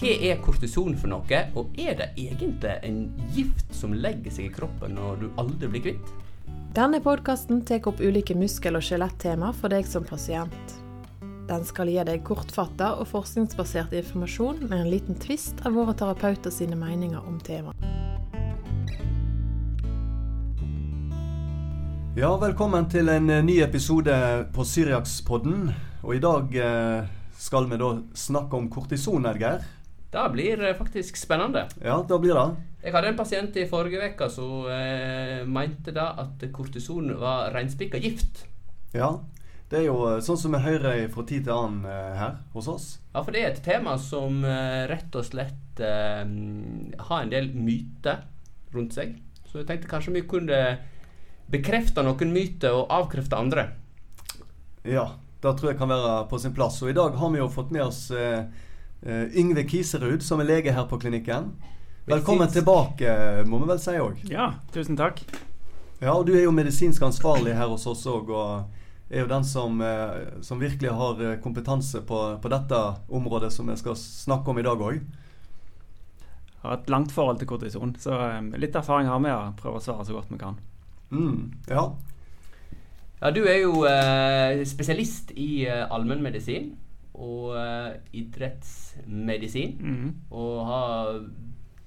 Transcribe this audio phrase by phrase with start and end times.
[0.00, 3.00] Hva er kortison for noe, og er det egentlig en
[3.36, 6.12] gift som legger seg i kroppen når du aldri blir kvitt?
[6.72, 10.72] Denne podkasten tar opp ulike muskel- og skjelettema for deg som pasient.
[11.50, 16.54] Den skal gi deg kortfatta og forskningsbasert informasjon med en liten tvist av våre terapeuter
[16.54, 17.84] sine meninger om temaet.
[22.16, 24.16] Ja, velkommen til en eh, ny episode
[24.56, 25.68] på Syriakspodden.
[26.06, 29.60] Og i dag eh, skal vi da snakke om kortison, Edgeir.
[30.10, 31.68] Det blir eh, faktisk spennende.
[31.82, 32.46] Ja, det blir det.
[32.82, 38.00] Jeg hadde en pasient i forrige uke som eh, mente da at kortison var reinspikka
[38.02, 38.44] gift.
[38.96, 39.12] Ja,
[39.70, 42.70] det er jo eh, sånn som vi hører fra tid til annen eh, her hos
[42.72, 42.86] oss.
[43.14, 47.52] Ja, for det er et tema som eh, rett og slett eh, har en del
[47.54, 48.24] myter
[48.74, 49.14] rundt seg.
[49.46, 50.58] Så jeg tenkte kanskje vi kunne
[51.50, 53.68] bekrefte noen myter og avkrefte andre.
[54.86, 55.06] Ja,
[55.42, 56.80] det tror jeg kan være på sin plass.
[56.82, 58.68] Og i dag har vi jo fått med oss eh, eh,
[59.02, 61.54] Yngve Kiserud, som er lege her på klinikken.
[62.10, 62.66] Velkommen Medisinsk.
[62.66, 64.18] tilbake, må vi vel si òg.
[64.28, 65.22] Ja, tusen takk.
[66.00, 69.44] Ja, og du er jo medisinsk ansvarlig her hos oss òg, og er jo den
[69.44, 74.50] som, eh, som virkelig har eh, kompetanse på, på dette området som vi skal snakke
[74.50, 75.00] om i dag òg.
[76.62, 79.84] Har et langt forhold til kortison, så eh, litt erfaring har vi å prøve å
[79.84, 80.56] svare så godt vi kan.
[81.10, 81.88] Mm, ja.
[83.20, 86.72] Ja, du er jo eh, spesialist i eh, allmennmedisin
[87.20, 89.76] og uh, idrettsmedisin.
[89.80, 90.10] Mm.
[90.30, 91.20] Og har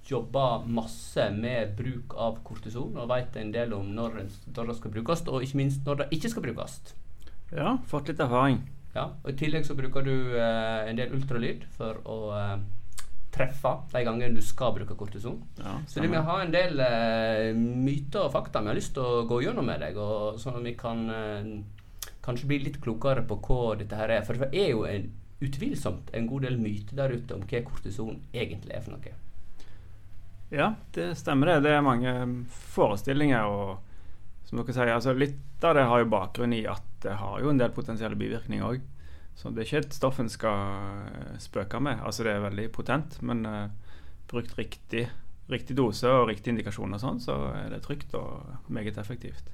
[0.03, 4.19] jobba masse med bruk av kortison og veit en del om når,
[4.51, 6.79] når det skal brukes, og ikke minst når det ikke skal brukes.
[7.53, 8.59] Ja, fått litt erfaring.
[8.93, 12.57] Ja, og I tillegg så bruker du uh, en del ultralyd for å uh,
[13.33, 15.39] treffe de gangene du skal bruke kortison.
[15.57, 16.77] Ja, Så det vi har en del
[17.55, 20.67] myter og fakta vi har lyst til å gå gjennom med deg, og sånn at
[20.67, 21.07] vi kan
[22.23, 24.23] kanskje bli litt klokere på hva dette her er.
[24.27, 25.09] For det er jo en,
[25.43, 29.15] utvilsomt en god del myter der ute om hva kortison egentlig er for noe.
[30.53, 31.63] Ja, det stemmer det.
[31.65, 32.13] Det er mange
[32.75, 33.79] forestillinger og
[34.45, 37.49] som dere sier, altså litt av det har jo bakgrunn i at det har jo
[37.49, 38.83] en del potensielle bivirkninger òg.
[39.33, 42.03] Så det er ikke et stoff en skal eh, spøke med.
[42.05, 43.95] Altså det er veldig potent, men uh,
[44.29, 45.07] brukt riktig,
[45.49, 49.49] riktig dose og riktig indikasjon og sånn, så er det trygt og meget effektivt.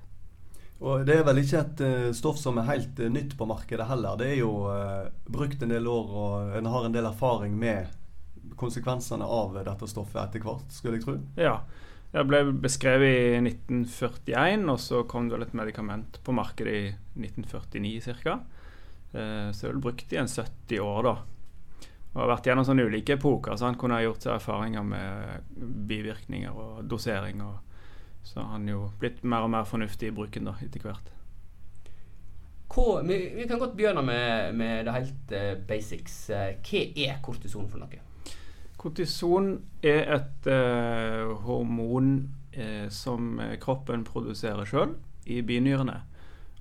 [0.79, 3.87] Og det er vel ikke et eh, stoff som er helt eh, nytt på markedet
[3.89, 4.15] heller.
[4.19, 7.89] Det er jo uh, brukt en del år, og en har en del erfaring med
[8.59, 11.17] konsekvensene av dette stoffet etter hvert, skulle jeg tro.
[11.39, 11.59] Ja.
[12.09, 16.87] Det ble beskrevet i 1941, og så kom det vel et medikament på markedet i
[17.21, 18.39] 1949 ca.
[19.11, 21.13] Så det ble brukt i en 70 år, da.
[22.09, 23.53] Og har vært gjennom sånne ulike epoker.
[23.59, 25.53] Så han kunne ha gjort seg erfaringer med
[25.89, 27.43] bivirkninger og dosering.
[27.45, 27.68] Og
[28.23, 31.15] så har han jo blitt mer og mer fornuftig i bruken da, etter hvert.
[32.69, 36.17] Hva, vi, vi kan godt begynne med, med det helt uh, basics.
[36.29, 38.03] Eh, hva er kortison for noe?
[38.79, 42.11] Kortison er et uh, hormon
[42.53, 44.93] uh, som kroppen produserer sjøl
[45.25, 45.97] i binyrene.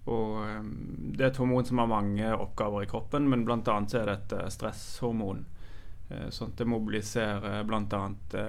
[0.09, 0.73] Og um,
[1.13, 3.61] Det er et hormon som har mange oppgaver i kroppen, men bl.a.
[3.61, 5.45] er det et stresshormon.
[6.09, 7.99] Sånn at det mobiliserer bl.a.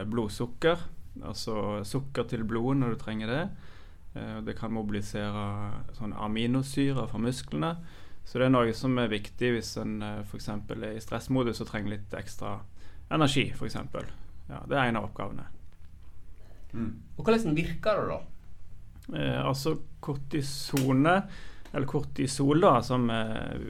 [0.07, 0.85] Blodsukker,
[1.25, 3.43] altså sukker til blodet når du trenger det.
[4.15, 5.45] Eh, og det kan mobilisere
[5.97, 7.75] sånn aminosyrer fra musklene.
[8.25, 10.49] Så det er noe som er viktig hvis en eh, f.eks.
[10.53, 12.59] er i stressmodus og trenger litt ekstra
[13.09, 13.69] energi, for
[14.49, 15.45] Ja, det er en av oppgavene.
[17.17, 18.19] Og hvordan virker det, da?
[19.17, 21.15] Eh, altså kortisone,
[21.71, 23.69] eller kortisol, da, som eh,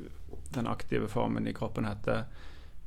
[0.56, 2.26] den aktive formen i kroppen heter,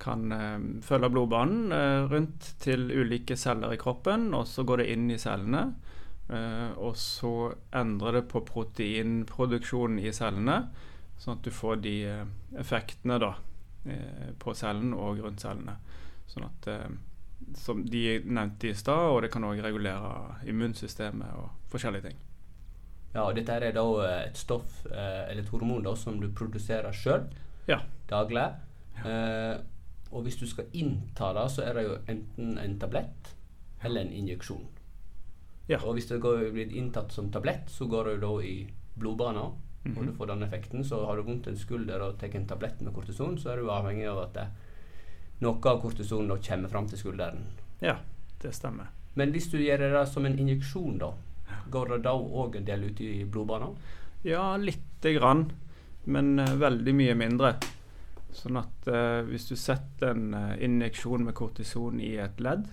[0.02, 4.88] kan eh, følge blodbanen eh, rundt til ulike celler i kroppen, og så går det
[4.94, 5.62] inn i cellene.
[6.32, 10.58] Eh, og så endrer det på proteinproduksjonen i cellene,
[11.22, 11.94] sånn at du får de
[12.58, 13.32] effektene da,
[13.86, 15.78] eh, på cellen og rundt cellene.
[16.32, 16.68] Sånn at
[17.58, 22.20] som de nevnte i stad, og det kan òg regulere immunsystemet og forskjellige ting.
[23.12, 23.82] Ja, og Dette er da
[24.22, 27.26] et stoff, eller et hormon, da, som du produserer sjøl
[27.68, 27.80] Ja.
[28.08, 28.46] daglig.
[29.04, 29.58] Eh,
[30.12, 33.34] og hvis du skal innta det, så er det jo enten en tablett
[33.84, 34.66] eller en injeksjon.
[35.68, 35.78] Ja.
[35.86, 38.56] Og hvis det går, blir inntatt som tablett, så går det jo da i
[38.98, 39.58] blodbana, og
[39.96, 40.06] Mhm.
[40.06, 40.84] du får den effekten.
[40.84, 43.70] Så har du vondt en skulder og tar en tablett med kortison, så er du
[43.70, 44.46] avhengig av at det,
[45.40, 47.42] noe av kortisonen kommer fram til skulderen.
[47.80, 47.96] Ja,
[48.42, 48.86] det stemmer.
[49.14, 51.12] Men hvis du gjør det som en injeksjon, da,
[51.70, 53.68] går det da òg en del ut i blodbana?
[54.24, 55.50] Ja, lite grann,
[56.06, 57.56] men eh, veldig mye mindre.
[58.32, 62.68] Sånn at eh, hvis du setter en eh, injeksjon med kortison i et ledd,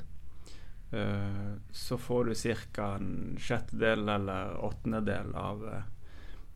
[0.96, 2.36] eh, så får du
[2.74, 2.94] ca.
[2.96, 5.84] en sjettedel eller åttendedel av eh,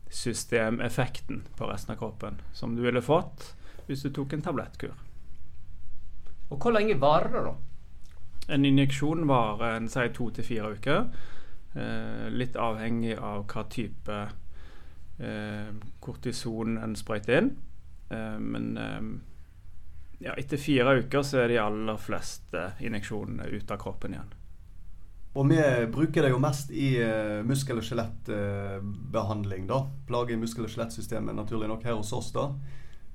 [0.08, 3.54] systemeffekten på resten av kroppen som du ville fått
[3.86, 4.94] hvis du tok en tablettkur.
[6.50, 7.54] Og hvor lenge varer det, da?
[8.54, 11.06] En injeksjon varer en sier to til fire uker.
[11.74, 14.18] Eh, litt avhengig av hva type
[15.18, 15.70] eh,
[16.04, 17.54] kortison en sprøyter inn.
[18.10, 19.02] Eh, men eh,
[20.18, 24.32] ja, etter fire uker så er de aller fleste injeksjonene ute av kroppen igjen.
[25.34, 25.58] Og vi
[25.90, 26.92] bruker det jo mest i
[27.42, 29.64] muskel- og skjelettbehandling.
[29.66, 29.80] da.
[30.06, 32.30] Plager i muskel- og skjelettsystemet, naturlig nok her hos oss.
[32.30, 32.52] da.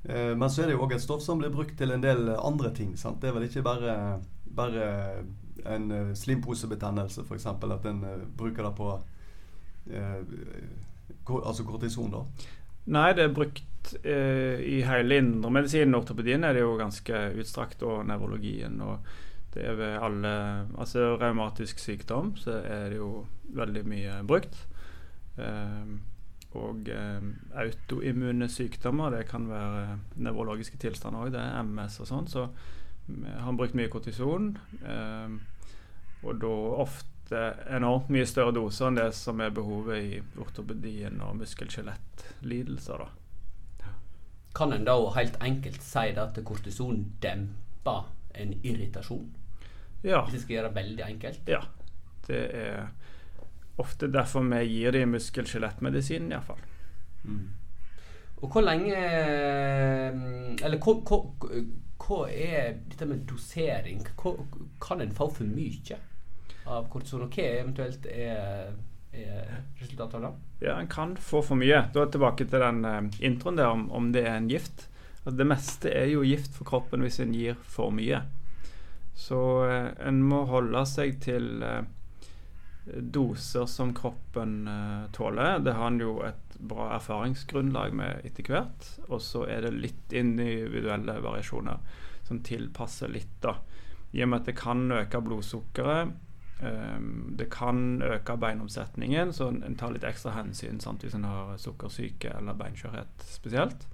[0.04, 2.74] Men så er det jo òg et stoff som blir brukt til en del andre
[2.76, 2.98] ting.
[2.98, 3.22] sant?
[3.22, 4.20] Det er vel ikke bare,
[4.52, 5.24] bare
[5.64, 7.46] en slimposebetennelse, f.eks.
[7.46, 8.04] At en
[8.36, 8.92] bruker det på
[11.26, 12.24] altså kortison, da.
[12.90, 13.66] Nei, det er brukt
[14.04, 15.96] i hele indremedisinen.
[15.98, 18.82] Ortopedien er det jo ganske utstrakt, og nevrologien.
[18.86, 19.06] og
[19.54, 20.34] det er ved alle
[20.78, 23.26] Altså revmatisk sykdom så er det jo
[23.58, 24.68] veldig mye brukt.
[25.38, 25.92] Eh,
[26.58, 27.26] og eh,
[27.62, 32.30] autoimmune sykdommer, det kan være nevrologiske tilstander òg, det er MS og sånn.
[32.30, 32.48] Så
[33.26, 34.52] har han brukt mye kortison.
[34.82, 35.38] Eh,
[36.26, 36.54] og da
[36.86, 43.06] ofte enormt mye større doser enn det som er behovet i ortopedien og muskel-skjelettlidelser.
[44.56, 49.28] Kan en da helt enkelt si at kortison demper en irritasjon?
[50.04, 50.24] Ja.
[50.26, 51.52] Hvis vi skal gjøre det veldig enkelt?
[51.52, 51.62] Ja.
[52.28, 52.90] Det er
[53.80, 56.62] ofte derfor vi gir dem muskel-skjelettmedisin, iallfall.
[57.24, 57.48] Mm.
[58.40, 58.96] Og hvor lenge
[60.64, 61.18] Eller hva, hva,
[62.00, 64.06] hva, er dette med dosering?
[64.22, 64.38] Hva,
[64.82, 66.00] kan en få for mye
[66.70, 67.26] av kortison?
[67.26, 68.74] Og hva eventuelt er,
[69.14, 69.52] er
[69.82, 70.32] resultatet av det?
[70.68, 71.84] Ja, en kan få for mye.
[71.94, 74.88] Da er tilbake til den uh, introen der om, om det er en gift.
[75.24, 78.24] Altså, det meste er jo gift for kroppen hvis en gir for mye.
[79.20, 81.82] Så uh, en må holde seg til uh,
[82.86, 85.60] doser som kroppen uh, tåler.
[85.66, 88.88] Det har en jo et bra erfaringsgrunnlag med etter hvert.
[89.08, 91.80] Og så er det litt individuelle variasjoner
[92.28, 93.56] som tilpasser litt, da.
[94.12, 96.14] I og med at det kan øke blodsukkeret.
[96.60, 101.54] Um, det kan øke beinomsetningen, så en tar litt ekstra hensyn sant, hvis en har
[101.62, 103.86] sukkersyke eller beinskjørhet spesielt.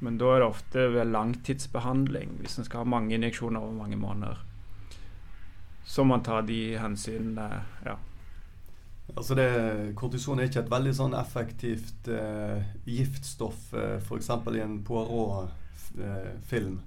[0.00, 3.98] Men da er det ofte ved langtidsbehandling, hvis en skal ha mange injeksjoner over mange
[4.00, 4.38] måneder.
[5.84, 7.96] Så man tar de hensynene, ja.
[9.16, 9.48] Altså det,
[9.98, 14.30] Kortison er ikke et veldig sånn effektivt eh, giftstoff, eh, f.eks.
[14.54, 16.78] i en Poirot-film.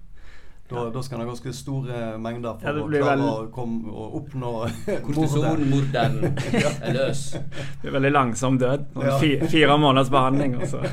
[0.70, 3.24] Da, da, skal det ganske store mengder for ja, å klare vel...
[3.28, 4.52] å, komme, å oppnå
[5.06, 6.38] Kortisonmorderen
[6.88, 7.26] er løs.
[7.82, 8.88] Det er veldig langsom død.
[8.96, 9.18] Ja.
[9.20, 10.58] Fire, fire måneders behandling.
[10.62, 10.84] altså.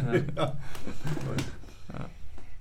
[1.90, 2.06] Ja.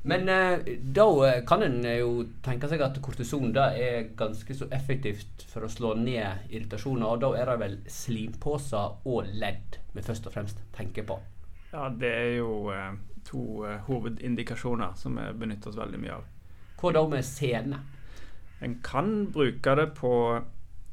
[0.10, 0.60] Men eh,
[0.96, 5.44] da eh, kan en eh, jo tenke seg at kortison da er ganske så effektivt
[5.52, 7.06] for å slå ned irritasjoner.
[7.10, 11.20] Og da er det vel slimposer og ledd vi først og fremst tenker på.
[11.74, 12.94] Ja, det er jo eh,
[13.28, 16.28] to eh, hovedindikasjoner som vi benytter oss veldig mye av.
[16.80, 17.82] Hva da med scene?
[18.64, 20.14] En kan bruke det på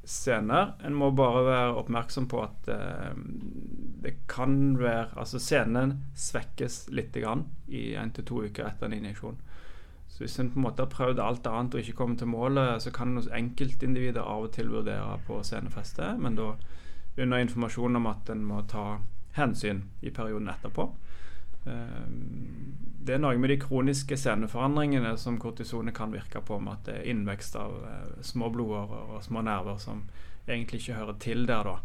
[0.07, 0.75] scener.
[0.87, 3.15] En må bare være oppmerksom på at uh,
[4.03, 8.99] det kan være Altså scenen svekkes litt grann i én til to uker etter en
[8.99, 9.39] injeksjon.
[10.07, 12.83] Så hvis en på en måte har prøvd alt annet og ikke kommet til målet,
[12.83, 16.55] så kan enkeltindivider av og til vurdere på scenefeste, men da
[17.19, 18.87] under informasjon om at en må ta
[19.37, 20.87] hensyn i perioden etterpå.
[21.67, 22.47] Um,
[23.07, 26.95] det er noe med de kroniske sceneforandringene som kortisonet kan virke på, med at det
[26.99, 30.01] er innvekst av eh, små blodårer og små nerver som
[30.49, 31.71] egentlig ikke hører til der.
[31.71, 31.77] da.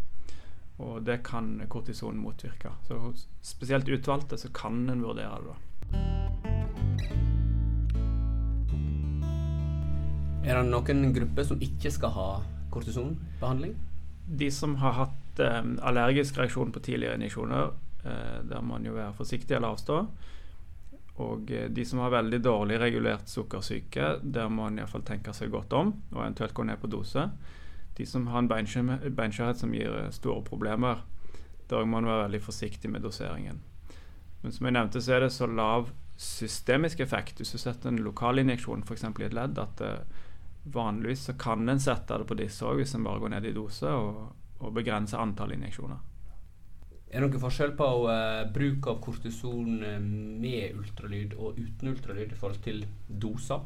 [0.81, 2.73] Og det kan kortison motvirke.
[2.88, 2.97] Så
[3.45, 5.51] spesielt utvalgte så kan en vurdere det.
[5.51, 5.57] da.
[10.41, 12.27] Er det noen grupper som ikke skal ha
[12.73, 13.77] kortisonbehandling?
[14.25, 18.96] De som har hatt eh, allergisk reaksjon på tidligere injeksjoner, eh, der må man jo
[18.96, 19.98] være forsiktig eller avstå.
[21.22, 25.51] Og eh, de som har veldig dårlig regulert sukkersyke, der må en iallfall tenke seg
[25.53, 27.27] godt om, og eventuelt gå ned på dose.
[27.98, 31.03] De som har en beinskjørhet som gir eh, store problemer,
[31.72, 33.62] der må en være veldig forsiktig med doseringen.
[34.41, 35.91] Men som jeg nevnte, så er det så lav
[36.22, 39.05] systemisk effekt hvis du setter en lokalinjeksjon f.eks.
[39.08, 39.81] i et ledd, at
[40.70, 43.53] vanligvis så kan en sette det på disse òg hvis en bare går ned i
[43.55, 44.20] dose og,
[44.62, 46.01] og begrenser antall injeksjoner.
[47.11, 52.31] Er det noen forskjell på uh, bruk av kortison eh, med ultralyd og uten ultralyd
[52.31, 53.65] i forhold til doser?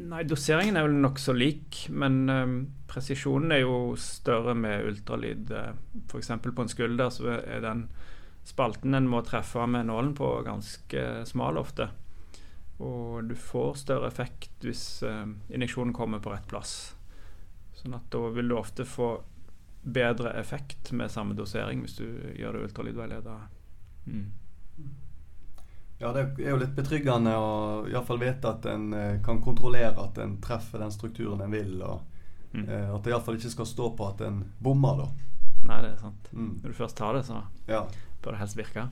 [0.00, 2.54] Nei, doseringen er vel nokså lik, men um,
[2.88, 5.52] presisjonen er jo større med ultralyd.
[6.06, 6.30] F.eks.
[6.46, 7.88] på en skulder så er den
[8.48, 11.90] spalten en må treffe med nålen på, ganske smal ofte.
[12.80, 16.94] Og du får større effekt hvis uh, injeksjonen kommer på rett plass.
[17.76, 19.18] Sånn at da vil du ofte få
[19.82, 22.04] bedre effekt med samme dosering hvis du
[22.36, 23.36] gjør det ultralydveileda.
[24.06, 24.26] Mm.
[26.00, 27.48] Ja, det er jo litt betryggende å
[27.86, 31.52] i hvert fall vite at en eh, kan kontrollere at en treffer den strukturen en
[31.56, 32.06] vil, og
[32.50, 32.64] Mm.
[32.68, 35.04] eh, at det iallfall ikke skal stå på at en bommer, da.
[35.68, 36.24] Nei, det er sant.
[36.34, 36.48] Mm.
[36.64, 37.84] Når du først tar det, så Ja.
[38.22, 38.88] bør det helst virke.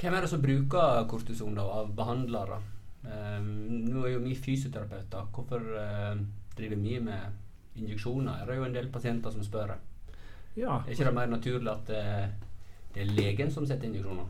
[0.00, 2.58] Hvem er det som bruker kortison da, av behandlere?
[3.04, 5.28] Um, nå er jo vi fysioterapeuter.
[5.32, 6.16] Hvorfor uh,
[6.56, 7.30] driver vi med
[7.78, 8.42] injeksjoner?
[8.46, 9.76] Det er jo en del pasienter som spør.
[10.56, 12.28] Ja, Er ikke det mer naturlig at eh,
[12.94, 14.28] det er legen som setter injeksjoner?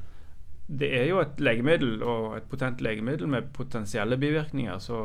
[0.67, 4.97] Det er jo et legemiddel, og et potent legemiddel med potensielle bivirkninger, så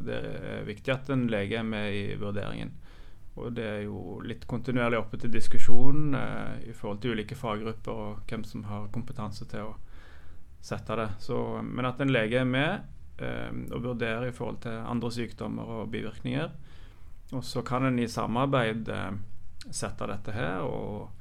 [0.00, 2.72] det er viktig at en lege er med i vurderingen.
[3.36, 7.92] Og det er jo litt kontinuerlig oppe til diskusjon eh, i forhold til ulike faggrupper
[7.92, 9.76] og hvem som har kompetanse til å
[10.64, 11.08] sette det.
[11.22, 15.76] Så, men at en lege er med eh, og vurderer i forhold til andre sykdommer
[15.76, 16.50] og bivirkninger.
[17.32, 19.10] Og så kan en i samarbeid eh,
[19.70, 20.66] sette dette her.
[20.66, 21.20] og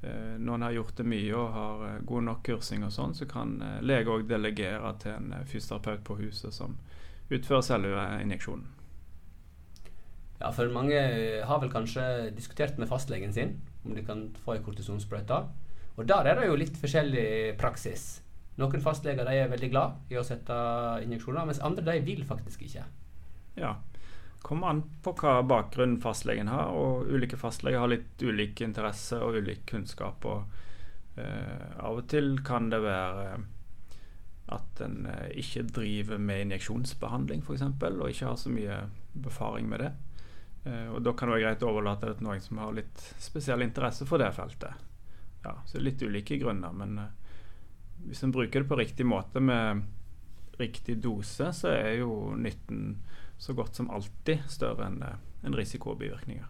[0.00, 3.16] Eh, når en har gjort det mye og har eh, god nok kursing, og sånn,
[3.18, 6.76] så kan lege òg delegere til en fysioterapeut på huset som
[7.34, 8.68] utfører selve injeksjonen.
[10.38, 11.00] Ja, for mange
[11.42, 15.40] har vel kanskje diskutert med fastlegen sin om de kan få ei kortisonsprøyte.
[15.98, 18.20] Og der er det jo litt forskjellig praksis.
[18.58, 20.54] Noen fastleger er veldig glad i å sette
[21.02, 22.84] injeksjoner, mens andre de vil faktisk ikke.
[23.58, 23.74] Ja.
[24.42, 29.40] Kommer an på hva bakgrunn fastlegen har, og ulike fastleger har litt ulik interesse og
[29.42, 30.24] ulik kunnskap.
[30.24, 33.38] og eh, Av og til kan det være
[34.54, 38.78] at en eh, ikke driver med injeksjonsbehandling f.eks., og ikke har så mye
[39.12, 39.92] befaring med det.
[40.64, 43.04] Eh, og Da kan det være greit å overlate det til noen som har litt
[43.20, 44.86] spesiell interesse for det feltet.
[45.44, 47.14] Ja, så Litt ulike grunner, men eh,
[48.08, 49.84] hvis en bruker det på riktig måte med
[50.58, 52.96] riktig dose, så er jo nytten
[53.38, 56.46] så godt som alltid større enn eh, en risiko og bivirkninger.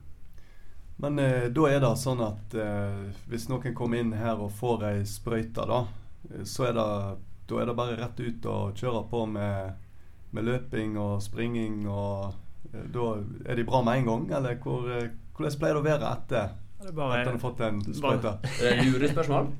[1.00, 4.86] Men eh, da er det sånn at eh, hvis noen kommer inn her og får
[4.88, 5.84] ei sprøyte, da,
[6.32, 6.86] eh, så er det,
[7.48, 9.84] da er det bare rett ut og kjøre på med,
[10.34, 12.32] med løping og springing og
[12.72, 13.10] eh, Da
[13.46, 16.50] er de bra med en gang, eller hvor, eh, hvordan pleier det å være etter
[16.80, 18.34] Det er at bare, en har fått en sprøyte?
[18.58, 19.52] Det lurespørsmål.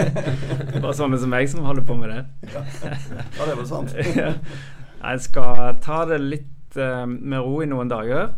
[0.82, 2.52] bare sånne som meg som holder på med det.
[2.52, 3.96] Ja, det er vel sant.
[4.98, 8.32] Jeg skal ta det litt eh, med ro i noen dager.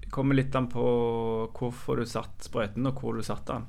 [0.00, 0.84] Det kommer litt an på
[1.52, 3.66] hvorfor du satt sprøyten, og hvor du satte den.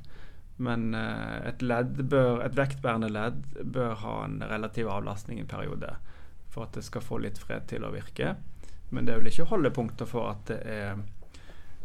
[0.63, 5.93] Men eh, et, ledd bør, et vektbærende ledd bør ha en relativ avlastning en periode
[6.49, 8.33] for at det skal få litt fred til å virke.
[8.89, 11.03] Men det vil ikke holde punkter for at det er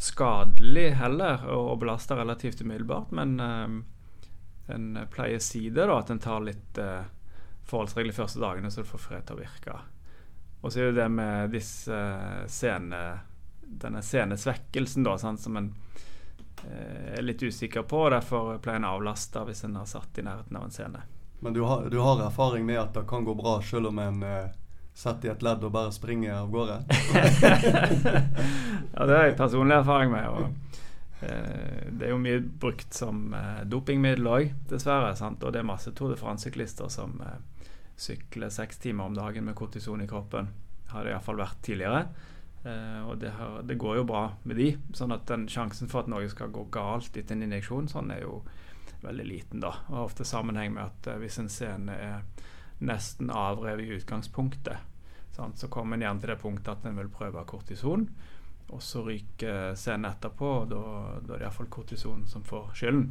[0.01, 3.13] skadelig heller å, belaste relativt umiddelbart.
[3.15, 3.75] Men uh,
[4.73, 7.05] en pleier si det, da, at en tar litt uh,
[7.69, 9.77] forholdsregler første dagene, så du får fred til å virke.
[10.65, 11.97] Og så er det det med disse
[12.49, 13.01] scene,
[13.61, 15.67] denne senesvekkelsen, da, sant, som en
[16.65, 18.07] eh, er litt usikker på.
[18.07, 21.05] og Derfor pleier en å avlaste hvis en har satt i nærheten av en scene.
[21.45, 24.23] Men du har, du har erfaring med at det kan gå bra selv om en
[24.25, 24.55] eh,
[24.97, 26.81] setter i et ledd og bare springer av gårde?
[28.97, 30.29] ja, det har jeg personlig erfaring med.
[30.33, 30.79] Og,
[31.21, 35.13] eh, det er jo mye brukt som eh, dopingmiddel òg, dessverre.
[35.21, 35.45] Sant?
[35.45, 37.21] Og det er masse Tour de France-syklister som
[37.97, 40.49] sykler seks timer om dagen med kortison i kroppen.
[40.91, 42.07] Har det iallfall vært tidligere.
[42.65, 44.71] Uh, og det, har, det, går jo bra med de.
[44.97, 48.23] Sånn at den sjansen for at noe skal gå galt etter en injeksjon, sånn er
[48.25, 48.39] jo
[49.05, 49.75] veldig liten, da.
[49.91, 52.23] Og har ofte sammenheng med at uh, hvis en scene er
[52.85, 54.81] nesten avrevet i utgangspunktet,
[55.35, 58.09] sant, så kommer en gjerne til det punktet at en vil prøve kortison.
[58.73, 60.81] Og så ryker scenen etterpå, og da,
[61.21, 63.11] da er det iallfall kortison som får skylden.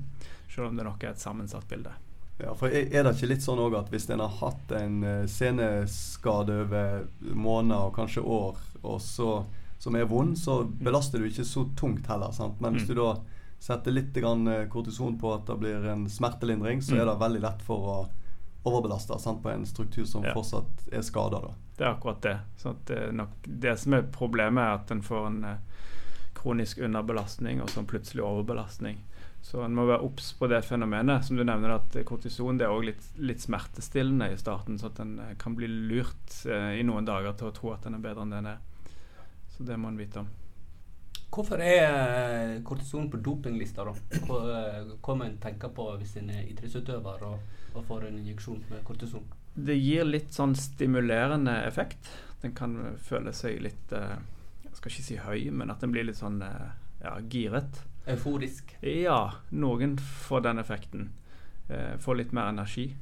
[0.49, 1.93] Selv om det nok er et sammensatt bilde.
[2.39, 5.25] Ja, for Er det ikke litt sånn òg at hvis en har hatt en eh,
[5.29, 9.45] seneskade over måneder og kanskje år, og så,
[9.79, 12.31] som er vond, så belaster du ikke så tungt heller.
[12.33, 12.59] sant?
[12.61, 12.95] Men hvis Mm.
[12.95, 13.15] du da
[13.59, 16.99] setter litt grann eh, kortison på at det blir en smertelindring, så Mm.
[17.01, 18.09] er det veldig lett for å
[18.65, 19.41] overbelaste sant?
[19.43, 20.33] på en struktur som Ja.
[20.33, 21.53] fortsatt er skada.
[21.77, 22.39] Det er akkurat det.
[22.85, 25.57] Det, er nok, det som er problemet, er at en får en eh,
[26.33, 28.97] kronisk underbelastning og så en plutselig overbelastning.
[29.43, 31.25] Så en må være obs på det fenomenet.
[31.27, 35.01] Som du nevner, at kortison det er også litt, litt smertestillende i starten, så at
[35.03, 38.05] en eh, kan bli lurt eh, i noen dager til å tro at den er
[38.05, 38.63] bedre enn den er.
[39.53, 40.31] Så det må en vite om.
[41.33, 43.93] Hvorfor er eh, kortison på dopinglista, da?
[44.29, 48.19] Hva, eh, hva må en tenke på hvis en er idrettsutøver og, og får en
[48.23, 49.27] injeksjon med kortison?
[49.53, 52.13] Det gir litt sånn stimulerende effekt.
[52.41, 56.17] Den kan føle seg litt Jeg skal ikke si høy, men at den blir litt
[56.17, 57.83] sånn ja, giret.
[58.05, 58.77] Euforisk.
[58.81, 61.09] Ja, noen får den effekten.
[61.69, 62.95] Eh, får litt mer energi.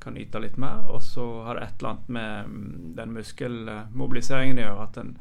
[0.00, 0.86] Kan yte litt mer.
[0.90, 5.12] Og så har det et eller annet med mm, den muskelmobiliseringen å gjøre at en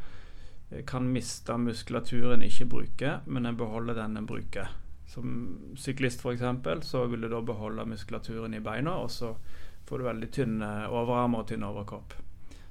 [0.69, 4.69] eh, kan miste muskulaturen ikke bruker, men en beholder den en bruker.
[5.09, 6.87] Som syklist f.eks.
[6.87, 9.35] så vil du da beholde muskulaturen i beina, og så
[9.85, 12.13] får du veldig tynne overarmer og tynn overkropp.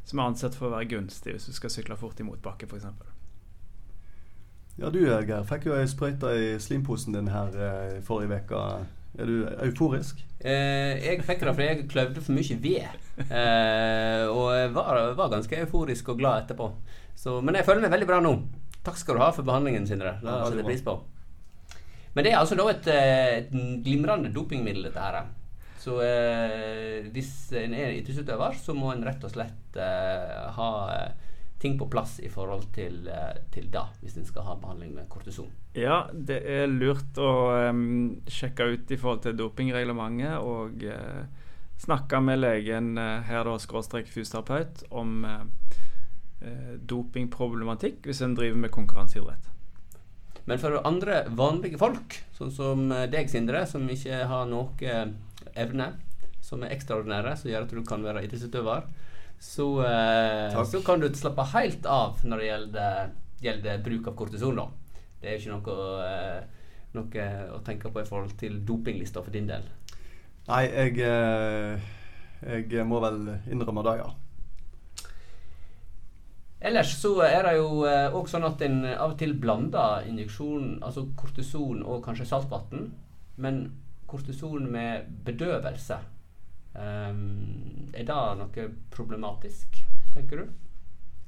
[0.04, 3.11] Som er ansett for å være gunstig hvis du skal sykle fort i motbakke f.eks.
[4.80, 8.62] Ja, du Geir, fikk jo ei sprøyte i slimposen din her eh, forrige uke.
[9.20, 10.22] Er du euforisk?
[10.40, 13.00] Eh, jeg fikk det fordi jeg kløvde for mye ved.
[13.28, 16.70] Eh, og jeg var, var, ganske euforisk og glad etterpå.
[17.14, 18.32] Så, men jeg føler meg veldig bra nå.
[18.82, 20.16] Takk skal du ha for behandlingen, Sindre.
[20.22, 20.96] Det setter jeg pris på.
[22.16, 23.52] Men det er altså da et, eh, et
[23.84, 25.20] glimrende dopingmiddel, dette her.
[25.82, 30.72] Så eh, hvis en er idrettsutøver, så må en rett og slett eh, ha
[31.62, 35.08] ting på plass i forhold til, eh, til da, hvis en skal ha behandling med
[35.08, 35.50] kortison.
[35.78, 37.30] Ja, det er lurt å
[37.70, 41.22] um, sjekke ut i forhold til dopingreglementet og uh,
[41.78, 45.46] snakke med legen uh, her da, skråstrek fysioterapeut om uh,
[46.90, 49.46] dopingproblematikk hvis en driver med konkurranseidrett.
[50.50, 54.96] Men for andre vanlige folk, sånn som deg, Sindre, som ikke har noe
[55.54, 55.92] evne
[56.42, 58.88] som er ekstraordinære, som gjør at du kan være idrettsutøver,
[59.42, 63.08] så, eh, så, kan du slappe helt av når det gjelder,
[63.42, 64.56] gjelder bruk av kortison.
[64.56, 64.68] da.
[65.18, 69.34] Det er jo ikke noe, eh, noe, å tenke på i forhold til dopinglista for
[69.34, 69.66] din del.
[70.46, 71.90] Nei, jeg, eh,
[72.70, 73.18] jeg må vel
[73.50, 74.12] innrømme det, ja.
[76.62, 81.08] Ellers så er det jo òg sånn at en av og til blander injeksjon, altså
[81.18, 82.92] kortison og kanskje saltvann.
[83.42, 83.64] Men
[84.06, 85.98] kortison med bedøvelse
[86.72, 89.82] Um, er det noe problematisk,
[90.14, 90.52] tenker du?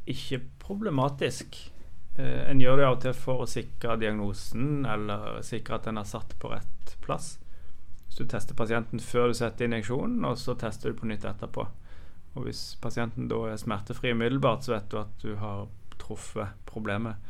[0.09, 1.59] Ikke problematisk.
[2.17, 6.01] Uh, en gjør det av og til for å sikre diagnosen, eller sikre at den
[6.01, 7.35] er satt på rett plass.
[8.07, 11.67] Hvis du tester pasienten før du setter injeksjonen, og så tester du på nytt etterpå.
[12.35, 15.67] Og hvis pasienten da er smertefri umiddelbart, så vet du at du har
[16.01, 17.21] truffet problemet.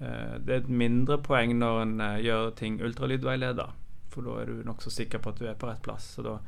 [0.00, 3.76] Uh, det er et mindre poeng når en uh, gjør ting ultralydveileder,
[4.10, 6.14] for da er du nokså sikker på at du er på rett plass.
[6.16, 6.38] Så da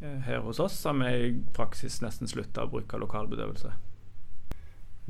[0.00, 3.72] her hos oss har vi i praksis nesten slutta å bruke lokalbedøvelse.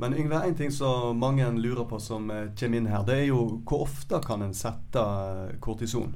[0.01, 3.27] Men Yngve, en ting som mange lurer på som eh, kommer inn her, det er
[3.27, 6.15] jo hvor ofte kan en sette eh, kortison?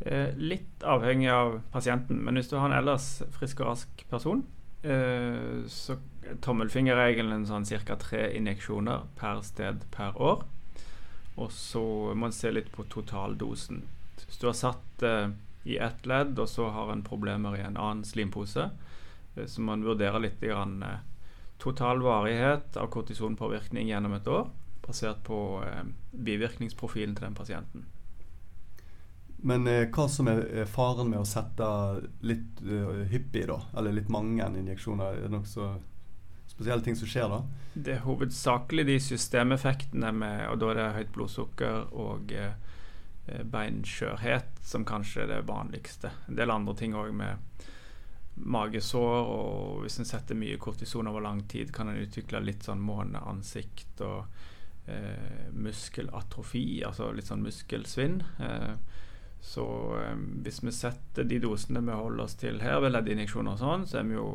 [0.00, 4.46] Eh, litt avhengig av pasienten, men hvis du har en ellers frisk og rask person,
[4.80, 5.98] så
[6.40, 7.96] så er sånn ca.
[8.00, 10.46] tre injeksjoner per sted per år.
[11.36, 11.82] Og så
[12.16, 13.84] må en se litt på totaldosen.
[14.24, 15.30] Hvis du har satt eh,
[15.62, 18.70] i ett ledd, og så har en problemer i en annen slimpose.
[19.34, 21.00] Eh, så man vurderer litt grann, eh,
[21.58, 24.50] total varighet av kortisonpåvirkning gjennom et år,
[24.86, 27.84] basert på eh, bivirkningsprofilen til den pasienten.
[29.42, 31.66] Men eh, hva som er faren med å sette
[32.20, 33.62] litt uh, hyppig, da?
[33.76, 35.16] Eller litt mange injeksjoner?
[35.16, 35.70] Er det nokså
[36.50, 37.38] spesielle ting som skjer da?
[37.72, 42.78] Det er hovedsakelig de systemeffektene med Og da er det høyt blodsukker og eh, Eh,
[43.26, 46.10] beinskjørhet, som kanskje er det vanligste.
[46.28, 47.66] En del andre ting òg med
[48.40, 52.82] magesår, og hvis en setter mye kortison over lang tid, kan en utvikle litt sånn
[52.82, 54.24] måneansikt og
[54.90, 58.20] eh, muskelatrofi, altså litt sånn muskelsvinn.
[58.40, 58.74] Eh,
[59.40, 59.66] så
[60.00, 63.86] eh, hvis vi setter de dosene vi holder oss til her ved leddinjeksjoner og sånn,
[63.88, 64.30] så er vi jo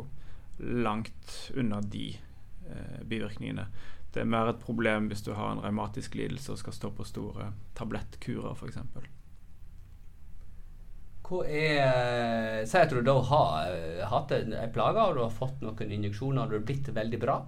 [0.86, 3.68] langt unna de eh, bivirkningene.
[4.16, 7.04] Det er mer et problem hvis du har en revmatisk lidelse og skal stå på
[7.04, 8.78] store tablettkurer f.eks.
[11.26, 15.66] Hva er Si at du da har eh, hatt en plage og du har fått
[15.66, 17.40] noen injeksjoner og du har blitt veldig bra.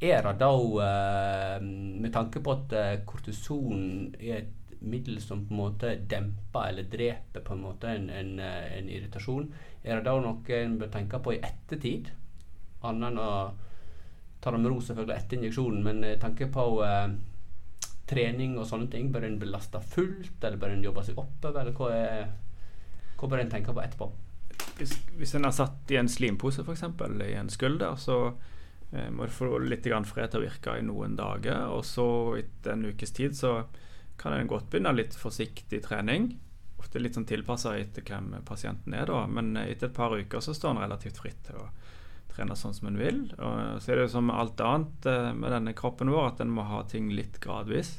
[0.00, 0.50] Er det da,
[0.86, 6.70] eh, med tanke på at eh, kortison er et middel som på en måte demper
[6.70, 9.48] eller dreper på en måte en, en, en irritasjon,
[9.82, 12.12] er det da noe en bør tenke på i ettertid?
[12.86, 13.30] Annet enn å
[14.46, 17.08] tar det med ro selvfølgelig etter injeksjonen, men i tanke på eh,
[18.06, 19.08] trening og sånne ting.
[19.10, 22.28] Bør en belaste fullt, eller bør en jobbe seg oppover, eller hva, er,
[23.18, 24.08] hva bør en tenke på etterpå?
[24.78, 26.84] Hvis, hvis en er satt i en slimpose, f.eks.,
[27.26, 28.20] i en skulder, så
[28.92, 31.66] eh, må du få litt fred til å virke i noen dager.
[31.74, 32.06] Og så
[32.38, 33.64] etter en ukes tid så
[34.16, 36.36] kan en godt begynne litt forsiktig trening.
[36.78, 39.26] Ofte litt sånn tilpassa etter hvem pasienten er, da.
[39.26, 41.66] Men etter et par uker så står en relativt fritt til å
[42.36, 43.22] trene sånn som en vil.
[43.40, 46.52] Og så er det jo som alt annet eh, med denne kroppen vår at en
[46.52, 47.98] må ha ting litt gradvis.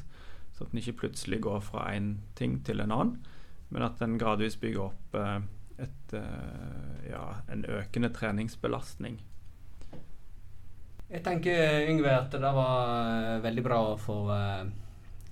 [0.54, 3.16] Så at en ikke plutselig går fra én ting til en annen,
[3.70, 5.40] men at en gradvis bygger opp eh,
[5.84, 9.20] et, eh, ja, en økende treningsbelastning.
[11.08, 14.16] Jeg tenker Yngve, at det var veldig bra å få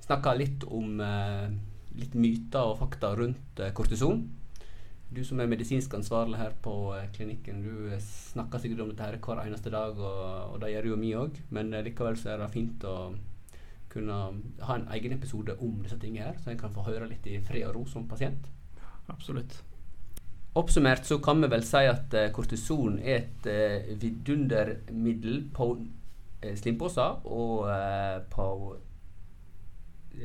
[0.07, 1.03] snakka litt om
[2.01, 4.23] litt myter og fakta rundt kortison.
[5.15, 9.07] Du som er medisinsk ansvarlig her på eh, klinikken, du eh, snakker sikkert om dette
[9.07, 11.39] her hver eneste dag, og, og det gjør jo vi òg.
[11.55, 12.97] Men eh, likevel så er det fint å
[13.93, 14.19] kunne
[14.67, 17.39] ha en egen episode om disse tingene her, så en kan få høre litt i
[17.45, 18.51] fred og ro som pasient.
[19.13, 19.61] Absolutt.
[20.57, 25.67] Oppsummert så kan vi vel si at kortison er et eh, vidundermiddel på
[26.41, 26.57] eh,
[27.29, 28.47] og eh, på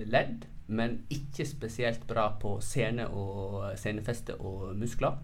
[0.08, 5.19] ledd, men ikke spesielt bra på sene og senefeste og muskler.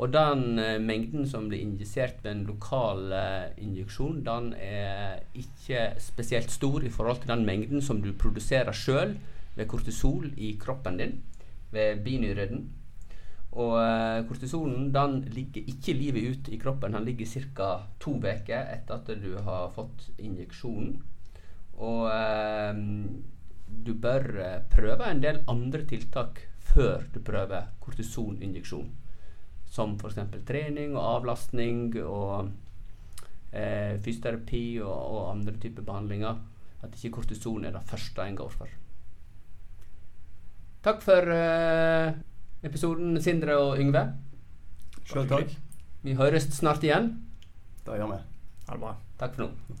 [0.00, 5.90] Og den eh, mengden som blir injisert ved en lokal eh, injeksjon, den er ikke
[6.00, 9.18] spesielt stor i forhold til den mengden som du produserer sjøl
[9.58, 11.18] ved kortisol i kroppen din,
[11.72, 12.70] ved binyreden.
[13.50, 13.74] Og
[14.28, 16.94] kortisolen, kortisonen den ligger ikke livet ut i kroppen.
[16.94, 17.70] Den ligger ca.
[18.00, 21.02] to uker etter at du har fått injeksjonen.
[21.76, 22.80] Og eh,
[23.70, 28.90] du bør eh, prøve en del andre tiltak før du prøver kortisoninjeksjon.
[29.70, 30.18] Som f.eks.
[30.46, 32.50] trening og avlastning og
[33.52, 36.40] eh, fysioterapi og, og andre typer behandlinger.
[36.80, 38.78] At ikke kortison er det første en går for.
[40.80, 42.14] Takk for eh,
[42.64, 44.06] episoden, Sindre og Yngve.
[45.04, 45.52] Sjøl takk.
[46.06, 47.12] Vi høres snart igjen.
[47.84, 48.20] Det gjør vi.
[48.68, 48.96] Ha det bra.
[49.20, 49.80] Takk for nå.